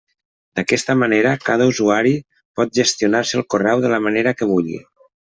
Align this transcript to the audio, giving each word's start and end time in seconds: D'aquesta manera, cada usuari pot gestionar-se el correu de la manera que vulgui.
D'aquesta 0.59 0.93
manera, 1.01 1.33
cada 1.49 1.67
usuari 1.73 2.13
pot 2.59 2.73
gestionar-se 2.81 3.37
el 3.41 3.49
correu 3.55 3.83
de 3.87 3.93
la 3.97 4.01
manera 4.07 4.33
que 4.41 4.49
vulgui. 4.55 4.81